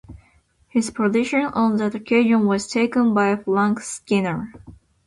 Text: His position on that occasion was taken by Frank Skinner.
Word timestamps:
His 0.67 0.89
position 0.89 1.41
on 1.45 1.77
that 1.77 1.93
occasion 1.93 2.47
was 2.47 2.65
taken 2.67 3.13
by 3.13 3.35
Frank 3.35 3.81
Skinner. 3.81 4.51